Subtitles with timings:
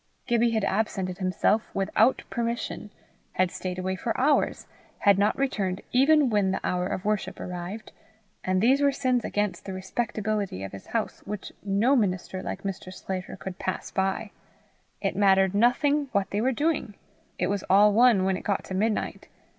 [0.25, 2.89] Gibbie had absented himself without permission,
[3.33, 4.65] had stayed away for hours,
[5.01, 7.91] had not returned even when the hour of worship arrived;
[8.43, 12.91] and these were sins against the respectability of his house which no minister like Mr.
[12.91, 14.31] Sclater could pass by.
[15.01, 16.95] It mattered nothing what they were doing!
[17.37, 19.27] it was all one when it got to midnight!